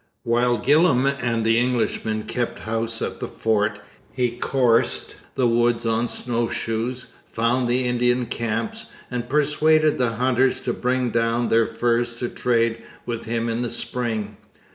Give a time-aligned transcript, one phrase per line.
[0.23, 3.79] While Gillam and the Englishmen kept house at the fort,
[4.11, 10.59] he coursed the woods on snow shoes, found the Indian camps, and persuaded the hunters
[10.61, 14.37] to bring down their furs to trade with him in the spring.